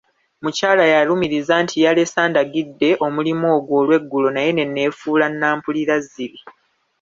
[0.43, 6.39] Mukyala yalumiriza nti yalese andagidde omulimu ogwo olweggulo naye ne neefuula nnampulirazzibi.